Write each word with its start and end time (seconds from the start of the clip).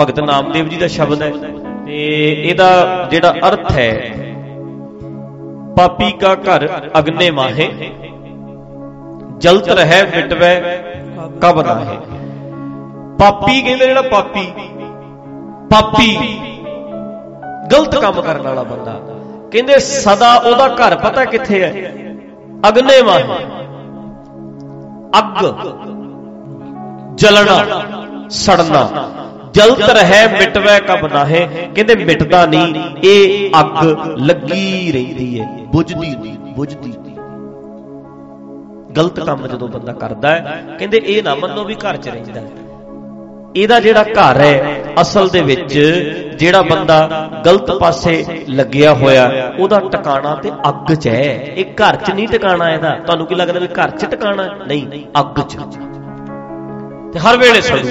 ਭਗਤ 0.00 0.20
ਨਾਮਦੇਵ 0.20 0.68
ਜੀ 0.68 0.76
ਦਾ 0.76 0.86
ਸ਼ਬਦ 0.86 1.22
ਹੈ। 1.22 1.30
ਤੇ 1.86 1.96
ਇਹਦਾ 2.42 2.68
ਜਿਹੜਾ 3.10 3.30
ਅਰਥ 3.48 3.70
ਹੈ, 3.72 3.92
ਪਾਪੀ 5.76 6.10
ਕਾ 6.12 6.34
ਘਰ 6.34 6.68
ਅਗਨੇ 6.98 7.30
ਮਾਹੇ, 7.30 7.70
ਜਲਤ 9.38 9.68
ਰਹਿ 9.68 10.02
ਮਿਟਵੇ, 10.06 10.60
ਕਬ 11.42 11.60
ਨਾਹੇ। 11.62 11.96
ਪਾਪੀ 13.18 13.60
ਕਹਿੰਦੇ 13.62 13.86
ਜਿਹੜਾ 13.86 14.02
ਪਾਪੀ 14.02 14.46
ਪਾਪੀ, 15.70 16.16
ਗਲਤ 17.72 17.96
ਕੰਮ 17.96 18.20
ਕਰਨ 18.20 18.42
ਵਾਲਾ 18.42 18.62
ਬੰਦਾ। 18.62 19.00
ਕਹਿੰਦੇ 19.52 19.78
ਸਦਾ 19.78 20.34
ਉਹਦਾ 20.36 20.68
ਘਰ 20.68 20.96
ਪਤਾ 20.98 21.24
ਕਿੱਥੇ 21.24 21.62
ਹੈ? 21.62 21.70
ਅਗਨੇ 22.68 23.02
ਮਾਹੇ। 23.02 23.24
ਅੱਗ, 25.18 25.44
ਜਲਣਾ, 27.14 27.82
ਸੜਨਾ। 28.30 28.88
ਜਲਤ 29.54 29.90
ਰਹਿ, 29.90 30.26
ਮਿਟਵੇ 30.28 30.78
ਕਬ 30.80 31.06
ਨਾਹੇ। 31.12 31.46
ਕਹਿੰਦੇ 31.74 31.94
ਮਿਟਦਾ 31.94 32.44
ਨਹੀਂ, 32.46 32.84
ਇਹ 33.04 33.50
ਅੱਗ 33.60 33.84
ਲੱਗੀ 34.18 34.92
ਰਹਿੰਦੀ 34.92 35.40
ਹੈ 35.40 35.46
ਬੁਝਦੀ 35.72 36.14
ਨਹੀਂ 36.16 36.36
ਬੁਝਦੀ 36.56 36.90
ਨਹੀਂ। 36.90 37.16
ਗਲਤ 38.96 39.20
ਕੰਮ 39.20 39.46
ਜਦੋਂ 39.46 39.68
ਬੰਦਾ 39.68 39.92
ਕਰਦਾ 39.92 40.30
ਹੈ 40.30 40.62
ਕਹਿੰਦੇ 40.78 41.00
ਇਹ 41.06 41.22
ਨਾ 41.22 41.34
ਮੰਨੋ 41.34 41.64
ਵੀ 41.64 41.74
ਘਰ 41.74 41.96
'ਚ 41.96 42.08
ਰਹਿੰਦਾ 42.08 42.40
ਹੈ 42.40 42.48
ਇਹਦਾ 43.56 43.78
ਜਿਹੜਾ 43.80 44.02
ਘਰ 44.02 44.40
ਹੈ 44.40 44.80
ਅਸਲ 45.00 45.28
ਦੇ 45.28 45.40
ਵਿੱਚ 45.40 45.72
ਜਿਹੜਾ 46.38 46.62
ਬੰਦਾ 46.62 47.28
ਗਲਤ 47.46 47.70
ਪਾਸੇ 47.70 48.24
ਲੱਗਿਆ 48.48 48.92
ਹੋਇਆ, 48.94 49.52
ਉਹਦਾ 49.58 49.80
ਟਿਕਾਣਾ 49.92 50.34
ਤੇ 50.34 50.50
ਅੱਗ 50.68 50.94
'ਚ 50.94 51.08
ਹੈ 51.08 51.32
ਇਹ 51.56 51.64
ਘਰ 51.64 51.96
'ਚ 51.96 52.10
ਨਹੀਂ 52.10 52.28
ਟਿਕਾਣਾ 52.28 52.70
ਇਹਦਾ। 52.70 52.90
ਤੁਹਾਨੂੰ 53.06 53.26
ਕੀ 53.26 53.34
ਲੱਗਦਾ 53.34 53.60
ਵੀ 53.60 53.68
ਘਰ 53.68 53.90
'ਚ 53.90 54.04
ਟਿਕਾਣਾ? 54.04 54.46
ਨਹੀਂ, 54.66 55.04
ਅੱਗ 55.20 55.40
'ਚ। 55.40 55.56
ਤੇ 57.12 57.18
ਹਰ 57.18 57.36
ਵੇਲੇ 57.36 57.60
ਸੜੂ 57.60 57.88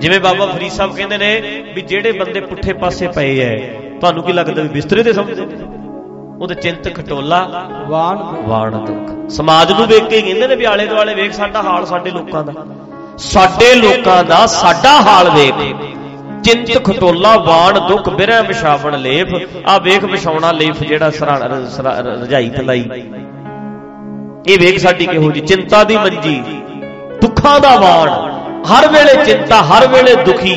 ਜਿਵੇਂ 0.00 0.18
ਬਾਬਾ 0.20 0.46
ਫਰੀਦ 0.46 0.72
ਸਾਹਿਬ 0.72 0.94
ਕਹਿੰਦੇ 0.96 1.18
ਨੇ 1.18 1.30
ਵੀ 1.74 1.82
ਜਿਹੜੇ 1.82 2.12
ਬੰਦੇ 2.12 2.40
ਪੁੱਠੇ 2.40 2.72
ਪਾਸੇ 2.72 3.08
ਪਏ 3.08 3.38
ਐ 3.40 3.56
ਤੁਹਾਨੂੰ 4.00 4.22
ਕੀ 4.24 4.32
ਲੱਗਦਾ 4.32 4.62
ਵੀ 4.62 4.68
ਬਿਸਤਰੇ 4.68 5.02
ਤੇ 5.02 5.12
ਸਮਝਦੇ 5.12 5.46
ਉਹਦੇ 6.40 6.54
ਚਿੰਤ 6.54 6.88
ਖਟੋਲਾ 6.94 7.38
ਵਾਣ 7.88 8.16
ਵਾਣ 8.48 8.76
ਦੁੱਖ। 8.78 9.30
ਸਮਾਜ 9.30 9.72
ਨੂੰ 9.72 9.86
ਵੇਖ 9.86 10.04
ਕੇ 10.04 10.20
ਕਹਿੰਦੇ 10.20 10.46
ਨੇ 10.48 10.56
ਵੀ 10.56 10.64
ਆਲੇ 10.64 10.86
ਦੁਆਲੇ 10.86 11.14
ਵੇਖ 11.14 11.32
ਸਾਡਾ 11.32 11.62
ਹਾਲ 11.62 11.86
ਸਾਡੇ 11.86 12.10
ਲੋਕਾਂ 12.10 12.42
ਦਾ। 12.44 12.52
ਸਾਡੇ 13.18 13.74
ਲੋਕਾਂ 13.74 14.22
ਦਾ 14.24 14.44
ਸਾਡਾ 14.46 14.92
ਹਾਲ 15.00 15.30
ਵੇਖ। 15.30 15.54
ਚਿੰਤ 16.44 16.84
ਖਟੋਲਾ 16.84 17.36
ਵਾਣ 17.38 17.78
ਦੁੱਖ 17.88 18.08
ਬਿਰਹ 18.10 18.42
ਵਿਛਾਵਣ 18.42 18.98
ਲੇਫ 18.98 19.34
ਆ 19.66 19.78
ਵੇਖ 19.78 20.04
ਵਿਛਾਉਣਾ 20.04 20.52
ਲੇਫ 20.52 20.82
ਜਿਹੜਾ 20.82 21.10
ਰਜਾਈ 22.00 22.50
ਤਲਾਈ। 22.50 22.84
ਇਹ 24.46 24.58
ਵੇਖ 24.58 24.78
ਸਾਡੀ 24.78 25.06
ਕਿਹੋ 25.06 25.30
ਜੀ 25.30 25.40
ਚਿੰਤਾ 25.40 25.82
ਦੀ 25.84 25.96
ਮੰਜੀ। 25.96 26.40
ਦੁੱਖਾਂ 27.22 27.58
ਦਾ 27.60 27.76
ਵਾਣ। 27.78 28.27
ਹਰ 28.68 28.86
ਵੇਲੇ 28.88 29.24
ਚਿੰਤਾ, 29.24 29.62
ਹਰ 29.62 29.86
ਵੇਲੇ 29.88 30.14
ਦੁਖੀ, 30.14 30.54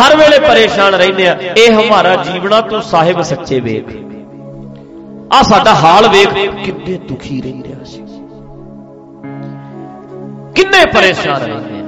ਹਰ 0.00 0.16
ਵੇਲੇ 0.16 0.38
ਪਰੇਸ਼ਾਨ 0.38 0.94
ਰਹਿੰਦੇ 0.94 1.28
ਆ। 1.28 1.36
ਇਹ 1.56 1.72
ਹਮਾਰਾ 1.72 2.14
ਜੀਵਨਾ 2.16 2.60
ਤੂੰ 2.60 2.82
ਸਾਹਿਬ 2.82 3.22
ਸੱਚੇ 3.22 3.60
ਵੇਖ। 3.60 3.88
ਆ 5.32 5.42
ਸਾਡਾ 5.42 5.74
ਹਾਲ 5.74 6.08
ਵੇਖ, 6.08 6.28
ਕਿੰਨੇ 6.64 6.98
ਦੁਖੀ 7.08 7.40
ਰਹਿੰਦੇ 7.42 7.72
ਆ 7.72 7.82
ਅਸੀਂ। 7.82 8.04
ਕਿੰਨੇ 10.54 10.84
ਪਰੇਸ਼ਾਨ 10.86 11.42
ਰਹਿੰਦੇ 11.42 11.80
ਆ। 11.80 11.84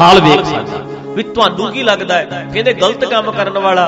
ਹਾਲ 0.00 0.20
ਵੇਖ 0.20 0.44
ਸਾਡਾ, 0.44 0.82
ਵੀ 1.14 1.22
ਤੁਹਾਨੂੰ 1.22 1.70
ਕੀ 1.72 1.82
ਲੱਗਦਾ 1.82 2.14
ਹੈ? 2.14 2.46
ਕਹਿੰਦੇ 2.52 2.72
ਗਲਤ 2.74 3.04
ਕੰਮ 3.04 3.30
ਕਰਨ 3.30 3.58
ਵਾਲਾ 3.58 3.86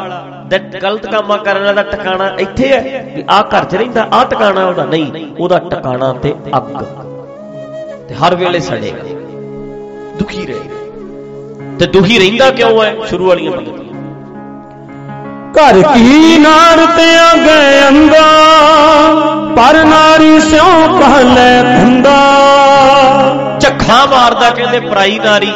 ਦਾ 0.48 0.58
ਗਲਤ 0.82 1.06
ਕੰਮ 1.06 1.36
ਕਰਨ 1.36 1.64
ਵਾਲਾ 1.64 1.72
ਦਾ 1.72 1.90
ਟਿਕਾਣਾ 1.90 2.28
ਇੱਥੇ 2.38 2.68
ਹੈ, 2.68 3.04
ਵੀ 3.16 3.24
ਆ 3.30 3.42
ਘਰ 3.42 3.64
'ਚ 3.64 3.74
ਰਹਿੰਦਾ 3.74 4.08
ਆ 4.12 4.24
ਟਿਕਾਣਾ 4.24 4.66
ਉਹਦਾ, 4.66 4.84
ਨਹੀਂ, 4.84 5.26
ਉਹਦਾ 5.40 5.58
ਟਿਕਾਣਾ 5.58 6.12
ਤੇ 6.12 6.34
ਅੱਗ। 6.56 6.82
ਤੇ 8.08 8.14
ਹਰ 8.14 8.34
ਵੇਲੇ 8.34 8.60
ਸੜੇਗਾ 8.60 9.17
ਦੁਖੀ 10.18 10.46
ਰਹੇਗਾ 10.46 11.76
ਤੇ 11.78 11.86
ਦੁਖੀ 11.86 12.18
ਰਹਿੰਦਾ 12.18 12.50
ਕਿਉਂ 12.50 12.82
ਹੈ? 12.84 12.94
ਸ਼ੁਰੂ 13.06 13.26
ਵਾਲੀਆਂ 13.26 13.52
ਪੰਗਤੀਆਂ 13.52 13.86
ਘਰ 15.58 15.82
ਕੀ 15.94 16.38
ਨਾਰ 16.38 16.84
ਤੇ 16.96 17.14
ਆਗੇ 17.16 17.88
ਅੰਦਾ 17.88 18.24
ਪਰ 19.56 19.84
ਨਾਰੀ 19.84 20.40
ਸਿਉ 20.40 20.98
ਪਹਿਲੇ 21.00 21.62
ਧੰਦਾ 21.62 22.18
ਝੱਖਾਂ 23.60 24.06
ਮਾਰਦਾ 24.06 24.50
ਕਹਿੰਦੇ 24.50 24.80
ਪਰਾਈ 24.80 25.18
ਨਾਰੀ। 25.18 25.50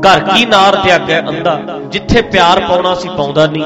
ਘਰ 0.00 0.20
ਕੀ 0.20 0.44
ਨਾਰ 0.46 0.76
ਤੇ 0.76 0.94
ਅੱਗੇ 0.94 1.18
ਅੰਦਾ 1.18 1.58
ਜਿੱਥੇ 1.90 2.22
ਪਿਆਰ 2.22 2.60
ਪਾਉਣਾ 2.60 2.94
ਸੀ 2.94 3.08
ਪਾਉਂਦਾ 3.08 3.46
ਨਹੀਂ। 3.46 3.64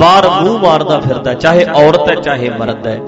ਬਾਹਰ 0.00 0.28
ਮੂੰਹ 0.42 0.58
ਮਾਰਦਾ 0.58 0.98
ਫਿਰਦਾ 1.00 1.34
ਚਾਹੇ 1.34 1.66
ਔਰਤ 1.74 2.08
ਹੈ 2.10 2.14
ਚਾਹੇ 2.14 2.50
ਮਰਦ 2.50 2.86
ਹੈ। 2.86 2.98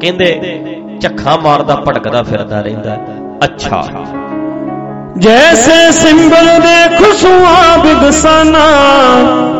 ਕਹਿੰਦੇ 0.00 0.58
ਝੱਖਾਂ 1.02 1.38
ਮਾਰਦਾ 1.38 1.74
ਭਟਕਦਾ 1.76 2.22
ਫਿਰਦਾ 2.22 2.60
ਰਹਿੰਦਾ। 2.60 2.96
ਅੱਛਾ। 3.44 3.82
जैसे 5.16 5.76
सिंबल 5.92 6.48
दे 6.60 6.78
खुशुआ 6.96 7.62
दसाना 8.00 8.64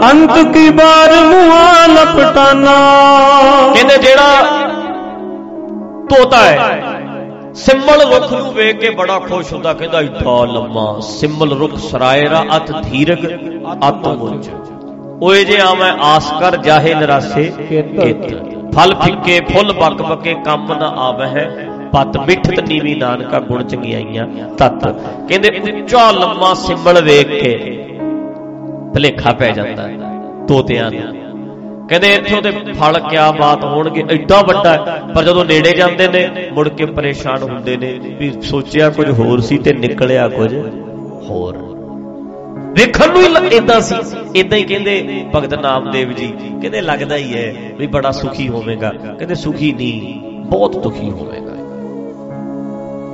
अंत 0.08 0.34
की 0.54 0.70
बार 0.72 1.12
मुआ 1.24 1.86
लपटाना। 1.88 2.76
कहते 3.74 3.96
जेड़ा 3.98 4.28
तोता 6.10 6.40
है 6.40 6.56
सिंबल 7.56 8.04
रुख 8.10 8.32
नु 8.32 8.50
वेख 8.52 8.78
के 8.80 8.90
बड़ा 8.96 9.18
खुश 9.20 9.52
होता 9.52 9.72
कहता 9.74 10.00
इतना 10.02 10.36
लम्मा 10.52 10.86
सिंबल 11.04 11.56
रुख 11.58 11.78
सरायरा 11.80 12.44
अत 12.56 12.70
धीरक 12.84 13.24
अत 13.82 14.06
मुंज। 14.18 14.50
ओए 15.24 15.44
जे 15.44 15.58
आवे 15.62 15.90
आस्कर 16.06 16.60
जाहे 16.62 16.94
नरासे 16.94 17.44
फल 18.74 18.94
फिक्के 19.02 19.40
फुल 19.48 19.72
बक 19.80 20.02
बके 20.10 20.34
कम 20.44 20.66
ना 20.80 20.88
आवे 21.06 21.26
है 21.30 21.44
ਪਤ 21.92 22.16
ਮਿੱਠਤ 22.16 22.60
ਨੀਵੀ 22.60 22.94
ਨਾਨਕਾ 22.94 23.40
ਗੁਣ 23.40 23.62
ਚੰਗਿਆਈਆਂ 23.62 24.26
ਤਤ। 24.58 24.88
ਕਹਿੰਦੇ 25.28 25.48
ਉੱਚਾ 25.72 26.10
ਲੰਮਾ 26.12 26.54
ਸਿੰਬਲ 26.54 27.02
ਵੇਖ 27.02 27.28
ਕੇ 27.28 27.52
ਭਲੇਖਾ 28.94 29.32
ਪੈ 29.32 29.50
ਜਾਂਦਾ 29.50 29.88
ਹੈ 29.88 29.96
ਤੋਤਿਆਂ 30.48 30.90
ਨੂੰ। 30.90 31.86
ਕਹਿੰਦੇ 31.88 32.14
ਇੱਥੋਂ 32.14 32.42
ਦੇ 32.42 32.50
ਫਲ 32.50 32.98
ਕਿਆ 33.10 33.30
ਬਾਤ 33.32 33.64
ਹੋਣਗੇ? 33.64 34.02
ਐਡਾ 34.10 34.40
ਵੱਡਾ 34.42 34.72
ਹੈ, 34.72 35.12
ਪਰ 35.14 35.24
ਜਦੋਂ 35.24 35.44
ਨੇੜੇ 35.44 35.72
ਜਾਂਦੇ 35.72 36.08
ਨੇ 36.08 36.50
ਮੁੜ 36.52 36.68
ਕੇ 36.68 36.86
ਪਰੇਸ਼ਾਨ 36.86 37.42
ਹੁੰਦੇ 37.42 37.76
ਨੇ 37.76 37.92
ਵੀ 38.18 38.32
ਸੋਚਿਆ 38.42 38.90
ਕੁਝ 38.90 39.10
ਹੋਰ 39.10 39.40
ਸੀ 39.40 39.58
ਤੇ 39.58 39.72
ਨਿਕਲਿਆ 39.72 40.28
ਕੁਝ 40.28 40.54
ਹੋਰ। 41.30 41.56
ਵੇਖਣ 42.72 43.12
ਨੂੰ 43.12 43.22
ਹੀ 43.22 43.56
ਇਦਾਂ 43.56 43.80
ਸੀ। 43.80 43.94
ਇਦਾਂ 44.34 44.58
ਹੀ 44.58 44.62
ਕਹਿੰਦੇ 44.62 45.24
ਭਗਤ 45.34 45.54
ਨਾਮਦੇਵ 45.54 46.12
ਜੀ 46.12 46.26
ਕਹਿੰਦੇ 46.60 46.80
ਲੱਗਦਾ 46.80 47.16
ਹੀ 47.16 47.34
ਹੈ 47.34 47.54
ਵੀ 47.78 47.86
ਬੜਾ 47.86 48.10
ਸੁਖੀ 48.10 48.48
ਹੋਵੇਗਾ। 48.48 48.90
ਕਹਿੰਦੇ 48.90 49.34
ਸੁਖੀ 49.34 49.72
ਨਹੀਂ 49.72 50.18
ਬਹੁਤ 50.44 50.76
ਦੁਖੀ 50.78 51.10
ਹੋਵੇਗਾ। 51.10 51.54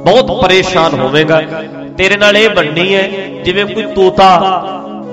ਬਹੁਤ 0.05 0.31
ਪਰੇਸ਼ਾਨ 0.43 0.95
ਹੋਵੇਗਾ। 1.01 1.41
ਤੇਰੇ 1.99 2.17
ਨਾਲ 2.17 2.37
ਇਹ 2.37 2.49
ਬਣਨੀ 2.51 2.95
ਹੈ 2.95 3.09
ਜਿਵੇਂ 3.45 3.65
ਕੋਈ 3.67 3.85
ਤੋਤਾ 3.95 4.31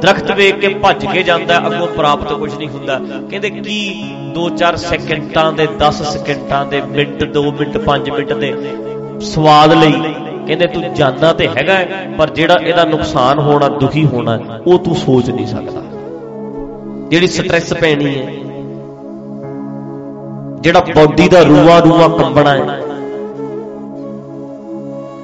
ਦਰਖਤ 0.01 0.31
ਵੇਖ 0.31 0.55
ਕੇ 0.59 0.67
ਭੱਜ 0.83 1.05
ਕੇ 1.05 1.23
ਜਾਂਦਾ 1.23 1.53
ਹੈ, 1.53 1.67
ਅੱਗੋਂ 1.67 1.87
ਪ੍ਰਾਪਤ 1.87 2.33
ਕੁਝ 2.33 2.53
ਨਹੀਂ 2.53 2.69
ਹੁੰਦਾ। 2.69 2.99
ਕਹਿੰਦੇ 3.29 3.49
ਕੀ 3.49 3.79
2-4 4.35 4.75
ਸੈਕਿੰਟਾਂ 4.79 5.51
ਦੇ 5.53 5.67
10 5.79 6.01
ਸੈਕਿੰਟਾਂ 6.03 6.65
ਦੇ 6.65 6.81
ਮਿੰਟ 6.87 7.23
2 7.33 7.43
ਮਿੰਟ 7.59 7.77
5 7.85 8.09
ਮਿੰਟ 8.11 8.33
ਦੇ 8.35 8.53
ਸਵਾਦ 9.25 9.73
ਲਈ 9.73 9.91
ਕਹਿੰਦੇ 10.47 10.67
ਤੂੰ 10.67 10.93
ਜਾਣਦਾ 10.93 11.31
ਤੇ 11.33 11.47
ਹੈਗਾ 11.47 11.73
ਹੈ, 11.73 12.07
ਪਰ 12.17 12.29
ਜਿਹੜਾ 12.31 12.59
ਇਹਦਾ 12.61 12.85
ਨੁਕਸਾਨ 12.85 13.39
ਹੋਣਾ 13.39 13.67
ਦੁਖੀ 13.79 14.05
ਹੋਣਾ 14.05 14.39
ਉਹ 14.57 14.79
ਤੂੰ 14.79 14.95
ਸੋਚ 14.97 15.29
ਨਹੀਂ 15.29 15.47
ਸਕਦਾ। 15.47 15.81
ਜਿਹੜੀ 17.09 17.27
ਸਟ੍ਰੈਸ 17.29 17.73
ਪੈਣੀ 17.73 18.15
ਹੈ 18.15 18.25
ਜਿਹੜਾ 20.61 20.79
ਬਾਡੀ 20.95 21.27
ਦਾ 21.29 21.41
ਰੂਆ 21.43 21.79
ਰੂਆ 21.79 22.07
ਕੰਬਣਾ 22.17 22.51
ਹੈ 22.51 22.80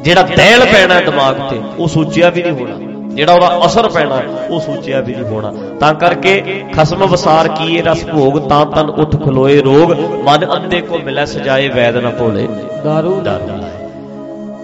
ਜਿਹੜਾ 0.03 0.21
ਤੈਲ 0.21 0.65
ਪੈਣਾ 0.65 0.99
ਦਿਮਾਗ 1.01 1.35
ਤੇ 1.49 1.59
ਉਹ 1.79 1.87
ਸੋਚਿਆ 1.87 2.29
ਵੀ 2.29 2.43
ਨਹੀਂ 2.43 2.51
ਹੋਣਾ। 2.51 2.75
ਜਿਹੜਾ 3.15 3.33
ਉਹਦਾ 3.33 3.61
ਅਸਰ 3.65 3.89
ਪੈਣਾ 3.89 4.21
ਉਹ 4.49 4.59
ਸੋਚਿਆ 4.59 4.99
ਵੀ 5.01 5.13
ਨਹੀਂ 5.15 5.25
ਹੋਣਾ। 5.25 5.51
ਤਾਂ 5.79 5.93
ਕਰਕੇ 5.93 6.63
ਖਸਮ 6.75 7.05
ਵਸਾਰ 7.05 7.47
ਕੀਏ 7.47 7.81
ਰਸ 7.81 8.05
ਭੋਗ 8.05 8.37
ਤਾਂ 8.49 8.65
ਤਨ 8.65 8.89
ਉਠ 8.89 9.15
ਖਲੋਏ 9.25 9.61
ਰੋਗ। 9.61 9.91
ਮਨ 10.25 10.45
ਅੰਦੇ 10.55 10.81
ਕੋ 10.81 10.97
ਮਿਲੈ 10.97 11.25
ਸਜਾਏ 11.25 11.67
ਵੈਦ 11.67 11.97
ਨਾ 11.97 12.09
ਭੋਲੇ। 12.09 12.47
ਦਾਰੂ। 12.83 13.21
ਦਾਰੂ 13.21 13.61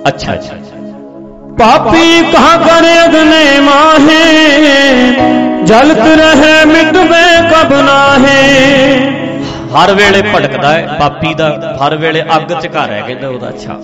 ਅੱਛਾ 0.08 0.34
ਅੱਛਾ। 0.34 0.56
ਪਾਪੀ 1.60 2.22
ਕਹਾ 2.32 2.58
ਕਰ 2.58 2.86
ਅਗਨੇ 3.06 3.60
ਮਾਹੇ? 3.60 4.24
ਜਲਤ 5.66 5.98
ਰਹੇ 5.98 6.66
ਮਿਟਵੇ 6.66 7.26
ਕਬ 7.52 7.74
ਨਾਹੇ? 7.74 9.10
ਹਰ 9.76 9.94
ਵੇਲੇ 9.94 10.22
ਭਟਕਦਾ 10.22 10.74
ਹੈ 10.74 10.98
ਪਾਪੀ 11.00 11.34
ਦਾ। 11.34 11.78
ਹਰ 11.82 11.96
ਵੇਲੇ 11.96 12.22
ਅੱਗ 12.22 12.60
ਚ 12.60 12.68
ਘਰ 12.68 12.92
ਹੈ 12.92 13.02
ਕਹਿੰਦਾ 13.08 13.30
ਉਹਦਾ। 13.30 13.50
ਅੱਛਾ। 13.50 13.80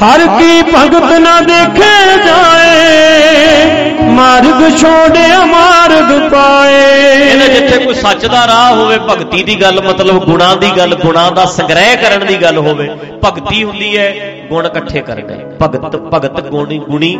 ਹਰ 0.00 0.20
ਕੀ 0.28 0.62
ਭਗਤ 0.64 1.12
ਨਾ 1.20 1.40
ਦੇਖੇ 1.40 2.18
ਜਾਏ 2.24 3.94
ਮਾਰਗ 4.08 4.60
ਛੋੜਿਆ 4.76 5.44
ਮਾਰਗ 5.46 6.10
ਪਾਏ। 6.32 6.82
ਇਹਨੇ 7.14 7.48
ਜਿੱਥੇ 7.48 7.78
ਕੋਈ 7.84 7.94
ਸੱਚ 7.94 8.26
ਦਾ 8.26 8.46
ਰਾਹ 8.46 8.74
ਹੋਵੇ 8.76 8.98
ਭਗਤੀ 9.08 9.42
ਦੀ 9.42 9.60
ਗੱਲ 9.60 9.80
ਮਤਲਬ 9.86 10.24
ਗੁਣਾ 10.24 10.54
ਦੀ 10.54 10.70
ਗੱਲ 10.76 10.94
ਗੁਣਾ 10.94 11.28
ਦਾ 11.30 11.44
ਸੰਗ੍ਰਹਿ 11.54 11.96
ਕਰਨ 12.02 12.26
ਦੀ 12.26 12.36
ਗੱਲ 12.42 12.58
ਹੋਵੇ 12.58 12.88
ਭਗਤੀ 13.24 13.62
ਹੁੰਦੀ 13.64 13.96
ਹੈ 13.96 14.08
ਗੁਣ 14.50 14.66
ਇਕੱਠੇ 14.66 15.00
ਕਰਨਾ। 15.00 15.36
ਭਗਤ 15.62 15.96
ਭਗਤ 16.14 16.40
ਗੁਣੀ 16.48 16.78
ਗੁਣੀ 16.88 17.16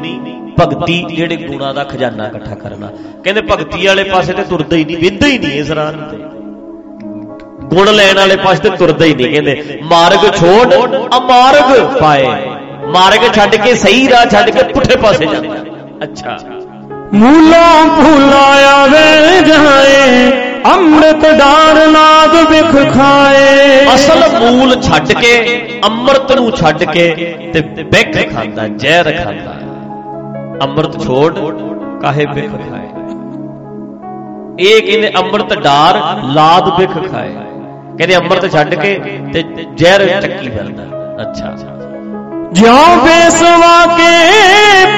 ਭਗਤੀ 0.60 1.02
ਜਿਹੜੇ 1.10 1.36
ਗੁਣਾ 1.36 1.72
ਦਾ 1.72 1.84
ਖਜ਼ਾਨਾ 1.84 2.26
ਇਕੱਠਾ 2.26 2.54
ਕਰਨਾ। 2.54 2.90
ਕਹਿੰਦੇ 3.24 3.42
ਭਗਤੀ 3.50 3.86
ਵਾਲੇ 3.86 4.04
ਪਾਸੇ 4.04 4.32
ਤੇ 4.32 4.44
ਤੁਰਦਾ 4.44 4.76
ਹੀ 4.76 4.84
ਨਹੀਂ 4.84 4.96
ਵਿੰਦਾ 4.98 5.26
ਹੀ 5.26 5.38
ਨਹੀਂ 5.38 5.60
ਇਸ 5.60 5.70
ਰਾਹ 5.70 5.92
ਤੇ। 6.10 6.16
ਗੁਣ 7.74 7.90
ਲੈਣ 7.94 8.16
ਵਾਲੇ 8.16 8.36
ਪਾਸੇ 8.36 8.62
ਤੇ 8.62 8.70
ਤੁਰਦਾ 8.76 9.04
ਹੀ 9.04 9.14
ਨਹੀਂ 9.14 9.32
ਕਹਿੰਦੇ 9.32 9.80
ਮਾਰਗ 9.90 10.30
ਛੋੜ 10.36 10.66
ਅਮਾਰਗ 11.18 11.98
ਪਾਏ। 12.00 12.56
ਮਾਰਗ 12.94 13.32
ਛੱਡ 13.34 13.54
ਕੇ 13.56 13.74
ਸਹੀ 13.74 14.08
ਰਾਹ 14.08 14.24
ਛੱਡ 14.26 14.50
ਕੇ 14.50 14.62
ਪੁੱਠੇ 14.72 14.96
ਪਾਸੇ 14.96 15.26
ਜਾਂਦਾ 15.26 15.56
ਅੱਛਾ। 16.04 16.38
ਮੂਲੋਂ 17.14 17.84
ਭੁਲਾਇਆ 17.96 18.86
ਵੇ 18.86 19.40
ਜਾਏ 19.46 20.30
ਅੰਮ੍ਰਿਤ 20.72 21.24
ਡਾਰ 21.38 21.86
ਨਾਦ 21.88 22.34
ਵਿਖ 22.50 22.72
ਖਾਏ। 22.92 23.84
ਅਸਲ 23.94 24.24
ਮੂਲ 24.40 24.80
ਛੱਡ 24.82 25.12
ਕੇ 25.12 25.32
ਅੰਮ੍ਰਿਤ 25.86 26.32
ਨੂੰ 26.32 26.50
ਛੱਡ 26.52 26.84
ਕੇ 26.84 27.06
ਤੇ 27.54 27.60
ਬਿਖ 27.84 28.16
ਖਾਂਦਾ 28.34 28.66
ਜ਼ਹਿਰ 28.68 29.12
ਖਾਂਦਾ। 29.24 29.54
ਅੰਮ੍ਰਿਤ 30.64 31.00
ਛੋੜ 31.04 31.32
ਕਾਹੇ 32.02 32.26
ਬਿਖ 32.26 32.50
ਖਾਏ? 32.50 32.86
ਇਹ 34.60 34.82
ਕਹਿੰਦੇ 34.82 35.12
ਅੰਮ੍ਰਿਤ 35.18 35.54
ਡਾਰ 35.54 36.00
ਲਾਦ 36.34 36.68
ਬਿਖ 36.78 36.94
ਖਾਏ। 37.10 37.34
ਕਹਿੰਦੇ 37.98 38.16
ਅੰਮ੍ਰਿਤ 38.16 38.52
ਛੱਡ 38.52 38.74
ਕੇ 38.74 38.94
ਤੇ 39.32 39.44
ਜ਼ਹਿਰ 39.76 40.06
ਚੱਕੀ 40.20 40.48
ਫਿਰਦਾ। 40.48 40.84
ਅੱਛਾ। 41.22 41.54
ਜਿਉ 42.52 42.96
ਬੇਸਵਾ 43.04 43.86
ਕੇ 43.86 44.10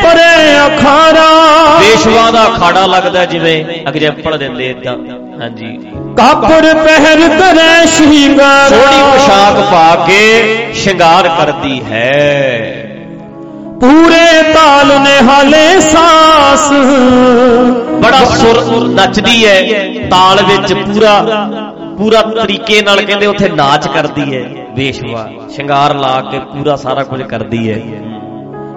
ਪਰੇ 0.02 0.56
ਅਖਾਰਾ 0.66 1.24
ਪੇਸ਼ਵਾ 1.78 2.30
ਦਾ 2.30 2.46
ਅਖਾੜਾ 2.46 2.86
ਲੱਗਦਾ 2.86 3.24
ਜਿਵੇਂ 3.24 3.64
ਐਗਜ਼ੈਂਪਲ 3.86 4.38
ਦਿੰਦੇ 4.38 4.70
ਇਦਾਂ 4.70 4.96
ਹਾਂਜੀ। 5.40 5.78
ਕਾਪੜ 6.16 6.60
ਪਹਿਰ 6.60 7.28
ਕਰੇ 7.28 7.86
ਸ਼ਿੰਗਾਰ 7.86 8.68
ਸੋਹਣੀ 8.68 9.02
ਪੋਸ਼ਾਕ 9.12 9.70
ਪਾ 9.72 10.04
ਕੇ 10.06 10.20
ਸ਼ਿੰਗਾਰ 10.74 11.28
ਕਰਦੀ 11.28 11.80
ਹੈ। 11.90 12.86
ਪੂਰੇ 13.80 14.42
ਤਾਲ 14.54 14.86
ਨੇ 15.00 15.16
ਹਾਲੇ 15.28 15.80
ਸਾਸ। 15.80 16.72
ਬੜਾ 18.02 18.24
ਸੁਰ 18.24 18.88
ਨੱਚਦੀ 18.88 19.46
ਹੈ। 19.46 19.60
ਤਾਲ 20.10 20.42
ਵਿੱਚ 20.44 20.72
ਪੂਰਾ 20.72 21.20
ਪੂਰਾ 21.98 22.22
ਤਰੀਕੇ 22.22 22.82
ਨਾਲ 22.82 23.02
ਕਹਿੰਦੇ 23.02 23.26
ਉੱਥੇ 23.26 23.48
ਨਾਚ 23.48 23.88
ਕਰਦੀ 23.88 24.36
ਹੈ। 24.36 24.59
ਵੇਸ਼ਵਾ 24.76 25.28
ਸ਼ਿੰਗਾਰ 25.50 25.94
ਲਾ 25.94 26.20
ਕੇ 26.20 26.38
ਪੂਰਾ 26.38 26.76
ਸਾਰਾ 26.76 27.04
ਕੁਝ 27.04 27.22
ਕਰਦੀ 27.22 27.70
ਹੈ। 27.70 27.78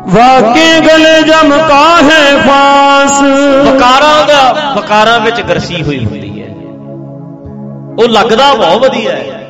ਵਾਕੇ 0.08 0.80
ਗਲੇ 0.82 1.22
ਜਮਕਾ 1.22 1.84
ਹੈ 2.04 2.38
ਫਾਸ। 2.38 3.22
ਵਕਾਰਾਂ 3.68 4.26
ਦਾ 4.28 4.74
ਵਕਾਰਾਂ 4.76 5.20
ਵਿੱਚ 5.20 5.42
ਗਰਸੀ 5.42 5.82
ਹੋਈ 5.84 6.06
ਹੁੰਦੀ 6.06 6.42
ਹੈ। 6.42 6.48
ਉਹ 8.00 8.10
ਲੱਗਦਾ 8.10 8.54
ਬਹੁਤ 8.54 8.82
ਵਧੀਆ 8.82 9.12
ਹੈ 9.12 9.42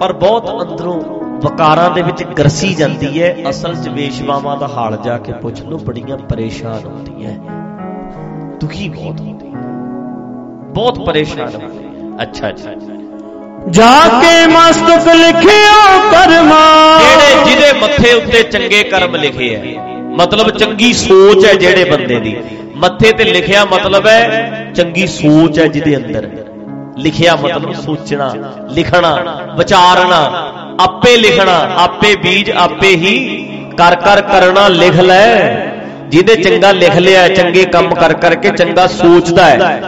ਪਰ 0.00 0.12
ਬਹੁਤ 0.12 0.62
ਅੰਦਰੋਂ 0.62 1.00
ਵਕਾਰਾਂ 1.42 1.90
ਦੇ 1.90 2.02
ਵਿੱਚ 2.02 2.22
ਗਰਸੀ 2.38 2.74
ਜਾਂਦੀ 2.74 3.22
ਹੈ। 3.22 3.34
ਅਸਲ 3.50 3.74
'ਚ 3.74 3.88
ਵੇਸ਼ਵਾਵਾਂ 3.88 4.56
ਦਾ 4.56 4.68
ਹਾਲ 4.68 4.96
ਜਾ 5.04 5.18
ਕੇ 5.18 5.32
ਪੁੱਛ 5.32 5.62
ਲਓ 5.62 5.78
ਬੜੀਆਂ 5.78 6.16
ਪਰੇਸ਼ਾਨ 6.16 6.86
ਹੁੰਦੀਆਂ 6.86 7.32
ਦੁਖੀ 8.60 8.88
ਬਹੁਤ 8.88 9.20
ਹੁੰਦੀ 9.20 9.52
ਬਹੁਤ 10.74 11.06
ਪਰੇਸ਼ਾਨ 11.06 11.54
ਹੁੰਦੀ 11.54 12.22
ਅੱਛਾ 12.22 12.48
ਅੱਛਾ। 12.48 12.70
ਜਾ 13.68 14.20
ਕੇ 14.20 14.46
ਮਸਤਕ 14.46 15.08
ਲਿਖਿਆ 15.08 15.98
ਕਰਮਾ 16.12 16.60
ਜਿਹੜੇ 17.00 17.44
ਜਿਹਦੇ 17.44 17.72
ਮੱਥੇ 17.80 18.12
ਉੱਤੇ 18.12 18.42
ਚੰਗੇ 18.42 18.82
ਕਰਮ 18.84 19.16
ਲਿਖੇ 19.16 19.54
ਐ। 19.54 19.74
ਮਤਲਬ 20.16 20.50
ਚੰਗੀ 20.50 20.92
ਸੋਚ 20.92 21.44
ਹੈ 21.46 21.52
ਜਿਹੜੇ 21.54 21.84
ਬੰਦੇ 21.84 22.20
ਦੀ। 22.20 22.36
ਮੱਥੇ 22.76 23.12
ਤੇ 23.12 23.24
ਲਿਖਿਆ 23.24 23.64
ਮਤਲਬ 23.64 24.06
ਹੈ 24.06 24.72
ਚੰਗੀ 24.76 25.06
ਸੋਚ 25.06 25.58
ਹੈ 25.58 25.66
ਜਿਹਦੇ 25.66 25.96
ਅੰਦਰ। 25.96 26.28
ਲਿਖਿਆ 26.98 27.36
ਮਤਲਬ 27.36 27.72
ਸੋਚਣਾ, 27.72 28.32
ਲਿਖਣਾ, 28.70 29.14
ਵਿਚਾਰਨਾ, 29.58 30.16
ਆਪੇ 30.80 31.16
ਲਿਖਣਾ, 31.16 31.58
ਆਪੇ 31.76 32.14
ਬੀਜ 32.16 32.50
ਆਪੇ 32.50 32.88
ਹੀ 32.88 33.16
ਕਰ 33.78 33.94
ਕਰ 33.94 34.20
ਕਰਨਾ 34.20 34.68
ਲਿਖ 34.68 35.00
ਲੈ। 35.00 35.66
ਜਿਹਦੇ 36.08 36.36
ਚੰਗਾ 36.36 36.72
ਲਿਖ 36.72 36.96
ਲਿਆ, 36.96 37.28
ਚੰਗੇ 37.28 37.64
ਕੰਮ 37.64 37.94
ਕਰ 37.94 38.12
ਕਰਕੇ 38.12 38.50
ਚੰਗਾ 38.50 38.86
ਸੋਚਦਾ 38.86 39.44
ਹੈ 39.44 39.80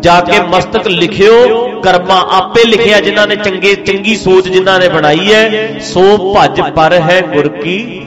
ਜਾ 0.00 0.20
ਕੇ 0.20 0.40
ਮਸਤਕ 0.40 0.88
ਲਿਖਿਓ 0.88 1.68
ਕਰਮਾ 1.84 2.16
ਆਪੇ 2.32 2.64
ਲਿਖਿਆ 2.64 3.00
ਜਿਨ੍ਹਾਂ 3.00 3.26
ਨੇ 3.26 3.36
ਚੰਗੇ, 3.36 3.74
ਚੰਗੀ 3.74 4.16
ਸੋਚ 4.16 4.48
ਜਿਨ੍ਹਾਂ 4.48 4.78
ਨੇ 4.80 4.88
ਬਣਾਈ 4.88 5.32
ਹੈ, 5.32 5.78
ਸੋ 5.78 6.34
ਭੱਜ 6.34 6.60
ਪਰ 6.76 6.92
ਹੈ 6.92 7.20
ਗੁਰ 7.34 7.48
ਕੀ। 7.48 8.06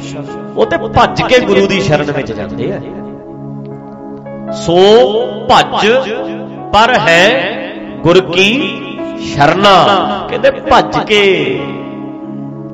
ਉਹ 0.57 0.65
ਤੇ 0.65 0.77
ਭੱਜ 0.77 1.21
ਕੇ 1.21 1.39
ਗੁਰੂ 1.39 1.67
ਦੀ 1.67 1.79
ਸ਼ਰਨ 1.81 2.11
ਵਿੱਚ 2.11 2.31
ਜਾਂਦੇ 2.31 2.71
ਆ। 2.73 2.79
ਸੋ 4.51 4.77
ਭੱਜ 5.49 5.87
ਪਰ 6.73 6.93
ਹੈ 6.99 7.21
ਗੁਰ 8.03 8.19
ਕੀ 8.21 8.47
ਸ਼ਰਨਾ। 9.33 9.73
ਕਹਿੰਦੇ 10.29 10.51
ਭੱਜ 10.51 10.97
ਕੇ। 11.07 11.23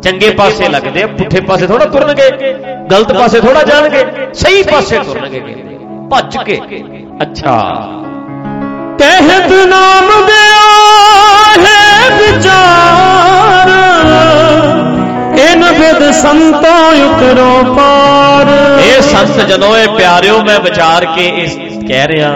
ਚੰਗੇ 0.03 0.29
ਪਾਸੇ 0.29 0.69
ਲੱਗਦੇ 0.69 1.03
ਆ, 1.03 1.07
ਪੁੱਠੇ 1.07 1.41
ਪਾਸੇ 1.41 1.67
ਥੋੜਾ 1.67 1.85
ਤੁਰਨਗੇ, 1.85 2.29
ਗਲਤ 2.91 3.13
ਪਾਸੇ 3.13 3.41
ਥੋੜਾ 3.41 3.63
ਜਾਣਗੇ, 3.63 4.05
ਸਹੀ 4.33 4.63
ਪਾਸੇ 4.63 4.99
ਤੁਰਨਗੇ 4.99 5.39
ਕਹਿੰਦੇ। 5.39 5.77
ਭੱਜ 6.11 6.37
ਕੇ। 6.45 6.59
ਅੱਛਾ। 7.21 7.57
ਕਹਿਤ 8.99 9.51
ਨਾਮ 9.67 10.07
ਦਿਆ 10.25 10.49
ਹੈ 10.55 10.80
ਵਿਚਾਰ। 12.21 13.69
ਇਨ 15.51 15.59
ਬਿਦ 15.59 16.11
ਸੰਤੋ 16.11 16.77
ਉਤਰੋ 17.05 17.73
ਪਾਰ। 17.73 18.79
ਇਹ 18.79 19.01
ਸੰਤ 19.01 19.47
ਜਨੋ 19.47 19.77
ਇਹ 19.77 19.87
ਪਿਆਰਿਓ, 19.87 20.41
ਮੈਂ 20.41 20.59
ਵਿਚਾਰ 20.59 21.05
ਕੇ 21.05 21.27
ਇਸ 21.27 21.57
ਕਹਿ 21.87 22.07
ਰਿਹਾ, 22.07 22.33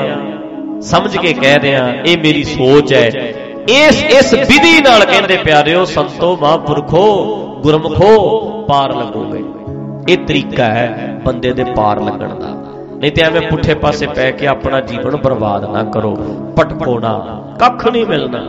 ਸਮਝ 0.81 1.17
ਕੇ 1.17 1.33
ਕਹਿ 1.33 1.59
ਰਿਹਾ, 1.59 1.93
ਇਹ 2.05 2.17
ਮੇਰੀ 2.17 2.43
ਸੋਚ 2.43 2.93
ਹੈ। 2.93 3.11
ਇਸ 3.69 4.03
ਇਸ 4.03 4.33
ਵਿਧੀ 4.33 4.81
ਨਾਲ 4.81 5.05
ਕਹਿੰਦੇ 5.05 5.37
ਪਿਆਰਿਓ, 5.37 5.85
ਸੰਤੋ 5.85 6.37
ਮਹਾਂਪੁਰਖੋ, 6.41 7.25
ਗੁਰਮਖੋ, 7.63 8.41
ਪਾਰ 8.69 8.95
ਲੱਗੋਗੇ। 8.95 9.43
ਇਹ 10.13 10.17
ਤਰੀਕਾ 10.17 10.63
ਹੈ 10.63 11.19
ਬੰਦੇ 11.25 11.53
ਦੇ 11.53 11.63
ਪਾਰ 11.63 11.99
ਲੱਗਣ 11.99 12.29
ਦਾ। 12.29 12.47
ਨਹੀਂ 12.97 13.11
ਤੇ 13.11 13.21
ਐਵੇਂ 13.21 13.41
ਪੁੱਠੇ 13.41 13.73
ਪਾਸੇ 13.73 14.07
ਪੈ 14.07 14.31
ਕੇ 14.31 14.47
ਆਪਣਾ 14.47 14.79
ਜੀਵਨ 14.79 15.15
ਬਰਬਾਦ 15.15 15.65
ਨਾ 15.65 15.83
ਕਰੋ। 15.83 16.15
ਪਟਕੋਣਾ 16.57 17.43
ਕੱਖ 17.59 17.87
ਨਹੀਂ 17.87 18.05
ਮਿਲਣਾ। 18.05 18.39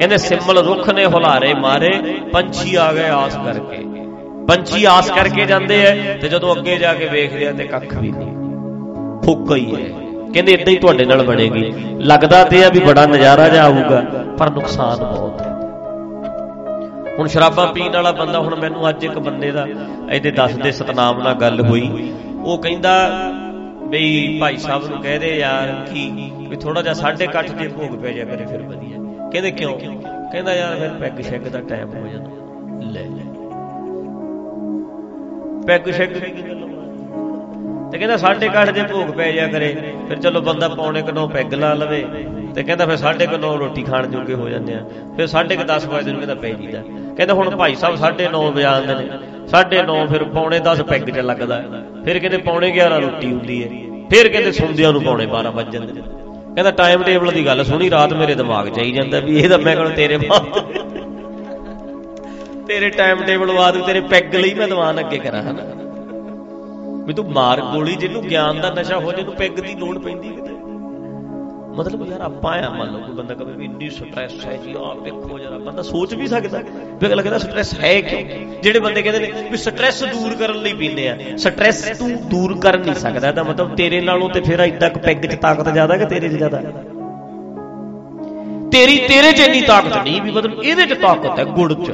ਕਹਿੰਦੇ 0.00 0.16
ਸਿਮਲ 0.18 0.58
ਰੁੱਖ 0.58 0.88
ਨੇ 0.90 1.04
ਹੁਲਾਰੇ 1.04 1.52
ਮਾਰੇ, 1.54 1.88
ਪੰਛੀ 2.32 2.74
ਆ 2.74 2.92
ਗਏ 2.92 3.08
ਆਸ 3.08 3.34
ਕਰਕੇ। 3.36 3.78
ਪੰਛੀ 4.48 4.84
ਆਸ 4.84 5.10
ਕਰਕੇ 5.10 5.44
ਜਾਂਦੇ 5.46 5.80
ਐ 5.86 6.16
ਤੇ 6.18 6.28
ਜਦੋਂ 6.28 6.54
ਅੱਗੇ 6.54 6.76
ਜਾ 6.76 6.92
ਕੇ 6.94 7.08
ਵੇਖਦੇ 7.08 7.46
ਆ 7.46 7.52
ਤੇ 7.52 7.64
ਕੱਖ 7.64 7.92
ਵੀ 7.94 8.10
ਨਹੀਂ। 8.10 8.28
ਫੁੱਕ 9.24 9.52
ਹੀ 9.52 9.74
ਹੈ 9.74 9.88
ਕਹਿੰਦੇ 10.32 10.52
ਇਦਾਂ 10.52 10.72
ਹੀ 10.72 10.78
ਤੁਹਾਡੇ 10.78 11.04
ਨਾਲ 11.04 11.22
ਬਣੇਗੀ। 11.22 11.72
ਲੱਗਦਾ 12.02 12.42
ਤੇ 12.44 12.62
ਆ 12.64 12.68
ਵੀ 12.68 12.80
ਬੜਾ 12.80 13.04
ਨਜ਼ਾਰਾ 13.06 13.48
ਜਾ 13.48 13.64
ਆਊਗਾ, 13.64 14.00
ਪਰ 14.38 14.50
ਨੁਕਸਾਨ 14.50 14.98
ਬਹੁਤ 14.98 15.40
ਹੈ 15.40 15.48
ਹੁਣ 17.18 17.28
ਸ਼ਰਾਬਾਂ 17.28 17.66
ਪੀਣ 17.72 17.92
ਵਾਲਾ 17.92 18.12
ਬੰਦਾ 18.12 18.38
ਹੁਣ 18.38 18.54
ਮੈਨੂੰ 18.56 18.88
ਅੱਜ 18.88 19.04
ਇੱਕ 19.04 19.18
ਬੰਦੇ 19.18 19.50
ਦਾ 19.50 19.66
ਇਹਦੇ 20.10 20.30
ਦੱਸਦੇ 20.30 20.72
ਸਤਨਾਮ 20.72 21.22
ਨਾਲ 21.22 21.34
ਗੱਲ 21.34 21.60
ਹੋਈ। 21.60 22.12
ਉਹ 22.36 22.58
ਕਹਿੰਦਾ 22.58 22.94
ਬਈ 23.90 24.38
ਭਾਈ 24.40 24.56
ਸਾਹਿਬ 24.56 24.86
ਨੂੰ 24.86 25.02
ਕਹਦੇ 25.02 25.36
ਯਾਰ 25.36 25.74
ਕਿ 25.84 26.08
ਵੀ 26.48 26.56
ਥੋੜਾ 26.56 26.82
ਜਿਹਾ 26.82 26.94
8:30 27.02 27.54
ਦੇ 27.54 27.68
ਭੋਗ 27.68 28.00
ਪੈ 28.02 28.12
ਜਾ 28.12 28.24
ਕਰੇ 28.24 28.46
ਫਿਰ 28.46 28.62
ਵਧੀਆ। 28.62 28.99
ਕਹਿੰਦੇ 29.32 29.50
ਕਿਉਂ? 29.50 29.78
ਕਹਿੰਦਾ 30.32 30.54
ਯਾਰ 30.54 30.76
ਫਿਰ 30.76 30.90
ਪੈਗ 31.00 31.20
ਸ਼ੈਗ 31.20 31.48
ਦਾ 31.48 31.60
ਟਾਈਮ 31.60 31.88
ਹੋ 31.88 32.06
ਜਾਂਦਾ। 32.06 32.90
ਲੈ 32.92 33.02
ਲੈ। 33.02 33.24
ਪੈਗ 35.66 35.90
ਸ਼ੈਗ 35.90 36.12
ਦੀ 36.12 36.20
ਕੀ 36.20 36.42
ਗੱਲ 36.42 36.68
ਤੇ 37.92 37.98
ਕਹਿੰਦਾ 37.98 38.16
8:30 38.16 38.72
ਦੇ 38.72 38.82
ਭੋਗ 38.82 39.10
ਪੈ 39.10 39.30
ਜਾ 39.32 39.46
ਕਰੇ। 39.46 39.74
ਫਿਰ 40.08 40.18
ਚਲੋ 40.18 40.40
ਬੰਦਾ 40.40 40.68
ਪੌਣੇ 40.68 41.02
ਕਿਨੋਂ 41.02 41.28
ਪੈਗ 41.28 41.54
ਲਾ 41.54 41.72
ਲਵੇ। 41.74 42.04
ਤੇ 42.54 42.62
ਕਹਿੰਦਾ 42.62 42.86
ਫਿਰ 42.86 42.96
9:30 42.96 43.56
ਰੋਟੀ 43.56 43.82
ਖਾਣ 43.82 44.06
ਜੋਗੇ 44.06 44.34
ਹੋ 44.34 44.48
ਜਾਂਦੇ 44.48 44.74
ਆ। 44.74 44.84
ਫਿਰ 45.16 45.26
10:30 45.26 45.86
ਵਜੇ 45.86 46.10
ਨੂੰ 46.10 46.20
ਕਹਿੰਦਾ 46.20 46.34
ਪੈ 46.34 46.50
ਜੀਦਾ 46.50 46.82
ਕਹਿੰਦਾ 47.16 47.34
ਹੁਣ 47.34 47.50
ਭਾਈ 47.56 47.74
ਸਾਹਿਬ 47.74 47.96
9:30 47.96 48.50
ਵਜੇ 48.52 48.64
ਆਉਂਦੇ 48.64 48.94
ਨੇ। 48.94 49.08
9:30 49.48 50.06
ਫਿਰ 50.06 50.24
ਪੌਣੇ 50.24 50.60
10 50.60 50.82
ਪੈਗ 50.82 51.10
'ਚ 51.10 51.18
ਲੱਗਦਾ। 51.20 51.62
ਫਿਰ 52.04 52.18
ਕਹਿੰਦੇ 52.18 52.38
ਪੌਣੇ 52.38 52.70
11 52.70 52.98
ਰੋਟੀ 52.98 53.32
ਹੁੰਦੀ 53.32 53.62
ਹੈ 53.64 53.68
ਫਿਰ 54.10 54.28
ਕਹਿੰਦੇ 54.28 54.52
ਸੁੰਦਿਆਂ 54.52 54.92
ਨੂੰ 54.92 55.02
ਪੌਣੇ 55.02 55.26
12 55.26 55.50
ਵੱਜ 55.50 55.72
ਜਾਂਦੇ 55.72 55.92
ਨੇ। 55.92 56.02
ਕਹਿੰਦਾ 56.54 56.70
ਟਾਈਮ 56.70 57.02
ਟੇਬਲ 57.02 57.32
ਦੀ 57.32 57.46
ਗੱਲ 57.46 57.64
ਸੁਣੀ, 57.64 57.90
ਰਾਤ 57.90 58.12
ਮੇਰੇ 58.12 58.34
ਦਿਮਾਗ 58.34 58.68
'ਚ 58.68 58.78
ਆਈ 58.78 58.92
ਜਾਂਦਾ 58.92 59.20
ਵੀ 59.20 59.38
ਇਹ 59.38 59.48
ਤਾਂ 59.48 59.58
ਮੈਂ 59.58 59.76
ਕਹਿੰਦਾ 59.76 59.94
ਤੇਰੇ 59.94 60.16
ਬਾਤ 60.16 60.58
ਤੇਰੇ 62.66 62.90
ਟਾਈਮ 62.90 63.22
ਟੇਬਲ 63.22 63.52
ਬਾਅਦ 63.52 63.86
ਤੇਰੇ 63.86 64.00
ਪੈਗ 64.00 64.34
ਲਈ 64.34 64.54
ਮੈਂ 64.54 64.68
ਦੀਵਾਨ 64.68 65.00
ਅੱਗੇ 65.00 65.18
ਕਰਾਂ, 65.18 65.42
ਹਨਾ? 65.42 65.62
ਵੀ 67.06 67.14
ਤੂੰ 67.14 67.32
ਮਾਰ 67.32 67.60
ਗੋਲੀ, 67.60 67.94
ਜਿਹਨੂੰ 67.94 68.22
ਗਿਆਨ 68.22 68.60
ਦਾ 68.60 68.70
ਨਸ਼ਾ 68.70 68.98
ਹੋ 68.98 69.12
ਜੇ 69.12 69.22
ਨੂੰ 69.22 69.34
ਪੈਗ 69.34 69.50
ਦੀ 69.50 69.74
ਲੋੜ 69.74 69.98
ਪੈਂਦੀ 69.98 70.28
ਕਿਤੇ। 70.28 70.50
ਮਤਲਬ 71.76 72.12
ਯਾਰ 72.12 72.20
ਆਪਾਂ 72.20 72.58
ਆ, 72.58 72.70
ਮੰਨ 72.70 72.90
ਲਓ 72.90 72.98
ਕੋਈ 72.98 73.14
ਬੰਦਾ 73.14 73.34
ਕਹੇ 73.34 73.52
ਵੀ 73.52 73.64
ਇੰਨੀ 73.64 73.90
ਸਟ੍ਰੈਸ 73.90 74.46
ਹੈ 74.46 74.56
ਜੀ, 74.56 74.74
ਆਹ 74.78 74.94
ਵੇਖੋ 74.94 75.38
ਜਰਾ, 75.38 75.58
ਬੰਦਾ 75.58 75.82
ਸੋਚ 75.82 76.14
ਵੀ 76.14 76.26
ਸਕਦਾ। 76.26 76.62
ਵੀ 77.00 77.06
ਅਗਲਾ 77.06 77.22
ਕਹਿੰਦਾ 77.22 77.38
ਸਟ੍ਰੈਸ 77.38 77.72
ਹੈ 77.80 78.00
ਕਿਉਂ? 78.00 78.22
ਜਿਹੜੇ 78.62 78.80
ਬੰਦੇ 78.80 79.02
ਕਹਿੰਦੇ 79.02 79.18
ਨੇ 79.20 79.48
ਵੀ 79.50 79.56
ਸਟ੍ਰੈਸ 79.56 80.02
ਦੂਰ 80.04 80.34
ਕਰਨ 80.34 80.56
ਲਈ 80.62 80.72
ਪੀਂਦੇ 80.74 81.08
ਆ 81.08 81.16
ਸਟ੍ਰੈਸ 81.38 81.82
ਤੂੰ 81.98 82.10
ਦੂਰ 82.30 82.58
ਕਰ 82.60 82.78
ਨਹੀਂ 82.78 82.94
ਸਕਦਾ, 82.94 83.28
ਇਹਦਾ 83.28 83.42
ਮਤਲਬ 83.42 83.74
ਤੇਰੇ 83.76 84.00
ਨਾਲੋਂ 84.00 84.28
ਤੇ 84.30 84.40
ਫਿਰ 84.40 84.60
ਇਦਾਂ 84.60 84.90
ਕੁ 84.90 85.00
ਪੈਗ 85.00 85.26
'ਚ 85.26 85.34
ਤਾਕਤ 85.42 85.68
ਜ਼ਿਆਦਾ 85.70 85.96
ਕਿ 85.96 86.06
ਤੇਰੇ 86.06 86.28
'ਚ 86.28 86.32
ਜ਼ਿਆਦਾ? 86.34 86.60
ਤੇਰੀ, 88.72 88.96
ਤੇਰੇ 89.08 89.32
'ਚ 89.32 89.40
ਇੰਨੀ 89.40 89.60
ਤਾਕਤ 89.62 89.96
ਨਹੀਂ 89.96 90.20
ਵੀ 90.22 90.30
ਮਤਲਬ 90.30 90.62
ਇਹਦੇ 90.62 90.86
'ਚ 90.86 91.00
ਤਾਕਤ 91.02 91.38
ਹੈ 91.38 91.44
ਗੁੜ 91.46 91.72
'ਚ। 91.74 91.90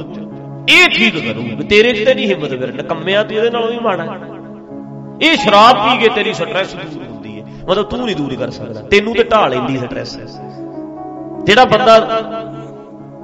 ਇਹ 0.69 0.87
ਠੀਕ 0.89 1.15
ਕਰੂ 1.17 1.43
ਵੀ 1.57 1.63
ਤੇਰੇ 1.65 1.93
'ਚ 1.93 2.03
ਤੇ 2.05 2.13
ਨਹੀਂ 2.13 2.27
ਹਿੰਮਤ 2.27 2.49
ਫਿਰ, 2.51 2.73
ਨਕੰਮਿਆ 2.73 3.23
ਤੂੰ 3.23 3.37
ਇਹਦੇ 3.37 3.49
ਨਾਲੋਂ 3.49 3.69
ਵੀ 3.69 3.79
ਮਾੜਾ 3.79 4.05
ਇਹ 5.21 5.35
ਸ਼ਰਾਬ 5.37 5.75
ਪੀ 5.77 5.97
ਕੇ 5.99 6.09
ਤੇਰੀ 6.15 6.33
ਸਟ੍ਰੈਸ 6.33 6.73
ਦੂਰ 6.73 7.03
ਹੁੰਦੀ 7.03 7.39
ਹੈ। 7.39 7.45
ਮਤਲਬ 7.69 7.85
ਤੂੰ 7.89 8.05
ਨਹੀਂ 8.05 8.15
ਦੂਰ 8.15 8.35
ਕਰ 8.35 8.49
ਸਕਦਾ, 8.51 8.81
ਤੈਨੂੰ 8.91 9.15
ਤੇ 9.15 9.23
ਢਾਲ 9.23 9.49
ਲੈਂਦੀ 9.51 9.77
ਸਟ੍ਰੈਸ 9.77 10.17
ਜਿਹੜਾ 11.45 11.63
ਬੰਦਾ 11.65 11.95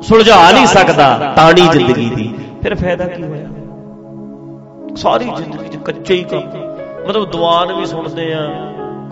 ਸੁਲਝਾ 0.03 0.35
ਨਹੀਂ 0.51 0.65
ਸਕਦਾ 0.67 1.33
ਤਾਣੀ 1.35 1.67
ਜ਼ਿੰਦਗੀ 1.71 2.09
ਦੀ। 2.15 2.33
ਫਿਰ 2.63 2.75
ਫਾਇਦਾ 2.75 3.05
ਕੀ 3.05 3.23
ਹੋਇਆ? 3.23 3.47
ਸਾਰੀ 4.95 5.25
ਜ਼ਿੰਦਗੀ 5.35 5.67
'ਚ 5.67 5.77
ਕੱਚੇ 5.77 6.15
ਹੀ 6.15 6.23
ਕੰਮ। 6.23 6.49
ਮਤਲਬ 7.07 7.25
ਦੁਆਨ 7.31 7.73
ਵੀ 7.73 7.85
ਸੁਣਦੇ 7.85 8.33
ਆ 8.33 8.41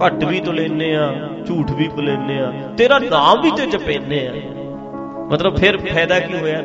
ਘੱਟ 0.05 0.23
ਵੀ 0.23 0.39
ਤੋਂ 0.39 0.53
ਲੈਨੇ 0.53 0.95
ਆ 0.95 1.07
ਝੂਠ 1.47 1.71
ਵੀ 1.71 1.87
ਬੋਲੇਨੇ 1.87 2.39
ਆ 2.39 2.51
ਤੇਰਾ 2.77 2.99
ਨਾਮ 2.99 3.41
ਵੀ 3.41 3.51
ਤੇ 3.51 3.65
ਜਪੇਨੇ 3.65 4.27
ਆ। 4.27 4.33
ਮਤਲਬ 5.31 5.55
ਫਿਰ 5.55 5.77
ਫਾਇਦਾ 5.77 6.19
ਕੀ 6.19 6.37
ਹੋਇਆ? 6.37 6.61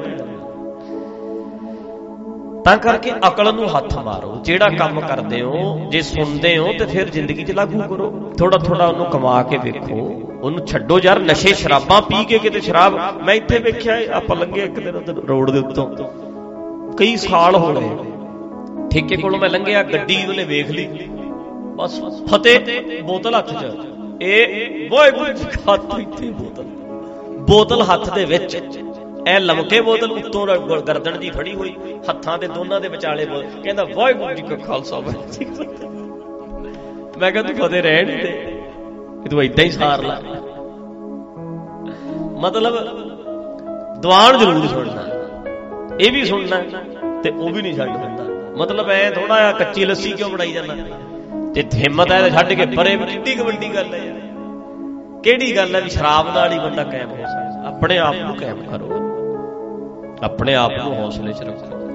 ਤਾਂ 2.64 2.76
ਕਰਕੇ 2.76 3.12
ਅਕਲ 3.28 3.54
ਨੂੰ 3.54 3.76
ਹੱਥ 3.76 3.98
ਮਾਰੋ। 3.98 4.36
ਜਿਹੜਾ 4.44 4.68
ਕੰਮ 4.68 5.00
ਕਰਦੇ 5.00 5.42
ਹੋ 5.42 5.78
ਜੇ 5.90 6.02
ਸੁਣਦੇ 6.02 6.56
ਹੋ 6.58 6.72
ਤੇ 6.78 6.86
ਫਿਰ 6.86 7.08
ਜ਼ਿੰਦਗੀ 7.08 7.44
'ਚ 7.44 7.50
ਲਾਗੂ 7.50 7.82
ਕਰੋ। 7.82 8.10
ਥੋੜਾ 8.38 8.58
ਥੋੜਾ 8.58 8.86
ਉਹਨੂੰ 8.86 9.06
ਕਮਾ 9.06 9.42
ਕੇ 9.42 9.58
ਵੇਖੋ। 9.58 10.25
ਉਹਨੂੰ 10.42 10.66
ਛੱਡੋ 10.66 11.00
ਯਾਰ, 11.02 11.20
ਨਸ਼ੇ 11.20 11.54
ਸ਼ਰਾਬਾਂ 11.54 12.02
ਪੀ 12.02 12.24
ਕੇ 12.24 12.38
ਕਿਤੇ 12.38 12.60
ਸ਼ਰਾਬ। 12.60 13.22
ਮੈਂ 13.22 13.34
ਇੱਥੇ 13.34 13.58
ਵੇਖਿਆ, 13.58 13.96
ਆਪਾਂ 14.12 14.36
ਲੰਘੇ 14.36 14.60
ਇੱਕ 14.60 14.80
ਦਿਨ 14.80 14.96
ਉਧਰ 14.96 15.12
ਰੋਡ 15.12 15.50
ਦੇ 15.50 15.58
ਉੱਤੋਂ। 15.58 15.96
ਕਈ 16.96 17.16
ਸਾਲ 17.16 17.56
ਹੋ 17.56 17.72
ਗਏ। 17.72 17.88
ਠੇਕੇ 18.90 19.16
ਕੋਲੋਂ 19.16 19.38
ਮੈਂ 19.40 19.48
ਲੰਘਿਆ, 19.48 19.82
ਗੱਡੀ 19.82 20.16
ਉਹਨੇ 20.28 20.44
ਵੇਖ 20.44 20.70
ਲਈ। 20.70 20.88
ਬਸ 21.76 22.00
ਫਤਿਹ, 22.30 23.02
ਬੋਤਲ 23.02 23.38
ਹੱਥ 23.38 23.50
'ਚ। 23.50 23.76
ਇਹ 24.22 24.90
ਵਾਹਿਗੁਰੂ 24.90 25.32
ਜੀ 25.32 25.44
ਖਾਤਰ 25.66 25.98
ਇੱਥੇ 25.98 26.30
ਬੋਤਲ। 26.30 26.62
ਬੋਤਲ 27.38 27.82
ਹੱਥ 27.82 28.14
ਦੇ 28.14 28.24
ਵਿੱਚ। 28.24 28.62
ਐ 29.26 29.40
ਲਮਕੇ 29.40 29.80
ਬੋਤਲ 29.80 30.12
ਉੱਤੋਂ 30.12 30.46
ਗਰਦਨ 30.80 31.18
ਦੀ 31.18 31.30
ਫੜੀ 31.30 31.54
ਹੋਈ। 31.54 31.76
ਹੱਥਾਂ 32.10 32.38
ਦੇ 32.38 32.48
ਦੋਨਾਂ 32.48 32.80
ਦੇ 32.80 32.88
ਵਿਚਾਲੇ 32.88 33.26
ਕਹਿੰਦਾ, 33.64 33.86
ਵਾਹਿਗੁਰੂ 33.96 34.34
ਜੀ 34.34 34.42
ਕਾ 34.42 34.56
ਖਾਲਸਾ, 34.56 34.98
ਵਾਹਿਗੁਰੂ 34.98 35.32
ਜੀ 35.32 35.44
ਕੀ 35.44 35.54
ਫਤਿਹ। 35.54 35.88
ਮੈਂ 37.18 37.32
ਕਿਹਾ, 37.32 37.42
ਤੂੰ 37.42 37.56
ਫਤਿਹ 37.56 37.82
ਰਹਿਣ 37.82 38.06
ਦੇ। 38.06 38.55
ਇਹ 39.24 39.30
ਤੂੰ 39.30 39.42
ਇਦਾਂ 39.42 39.64
ਹੀ 39.64 39.70
ਸਾਰ 39.70 40.02
ਲੈ। 40.02 40.14
ਮਤਲਬ, 42.40 42.74
ਦੀਵਾਨ 44.00 44.38
ਜ਼ਰੂਰ 44.38 44.66
ਸੁਣਨਾ। 44.66 45.02
ਇਹ 46.00 46.12
ਵੀ 46.12 46.24
ਸੁਣਨਾ 46.24 46.56
ਤੇ 47.22 47.30
ਉਹ 47.30 47.50
ਵੀ 47.50 47.62
ਨਹੀਂ 47.62 47.74
ਛੱਡ 47.74 47.96
ਦਿੰਦਾ। 47.96 48.24
ਮਤਲਬ 48.56 48.90
ਐ 48.90 49.10
ਥੋੜਾ 49.10 49.38
ਜਿਹਾ 49.38 49.52
ਕੱਚੀ 49.52 49.84
ਲੱਸੀ 49.84 50.12
ਕਿਉਂ 50.12 50.30
ਬਣਾਈ 50.30 50.52
ਜਾਂਦਾ? 50.52 50.74
ਤੇ 51.54 51.64
ਹਿੰਮਤ 51.74 52.12
ਐ 52.12 52.30
ਛੱਡ 52.30 52.52
ਕੇ 52.52 52.66
ਪਰੇ 52.66 52.96
ਕਿੱਡੀ 52.96 53.34
ਕਬੱਡੀ 53.34 53.74
ਗੱਲ 53.74 53.94
ਹੈ 53.94 53.98
ਯਾਰ। 53.98 54.20
ਕਿਹੜੀ 55.22 55.56
ਗੱਲ 55.56 55.74
ਹੈ 55.74 55.80
ਵੀ 55.80 55.90
ਸ਼ਰਾਬ 55.90 56.26
ਨਾਲ 56.34 56.52
ਹੀ 56.52 56.58
ਬੰਦਾ 56.58 56.84
ਕਾਇਮ 56.84 57.10
ਹੋ 57.10 57.16
ਸਕਦਾ? 57.16 57.68
ਆਪਣੇ 57.68 57.98
ਆਪ 57.98 58.14
ਨੂੰ 58.14 58.36
ਕਾਇਮ 58.36 58.56
ਕਰੋ। 58.56 58.96
ਆਪਣੇ 60.22 60.54
ਆਪ 60.54 60.72
ਨੂੰ 60.72 60.96
ਹੌਸਲੇ 60.96 61.32
'ਚ 61.32 61.42
ਰੱਖੋ। 61.42 61.85